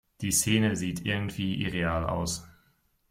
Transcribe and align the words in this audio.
Die 0.21 0.31
Szene 0.31 0.75
sieht 0.75 1.05
irgendwie 1.05 1.61
irreal 1.61 2.05
aus. 2.09 2.47